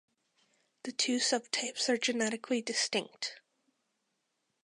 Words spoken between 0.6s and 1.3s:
The two